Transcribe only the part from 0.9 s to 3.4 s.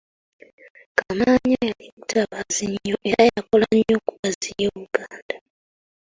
Kamaanya yali mutabaazi nnyo era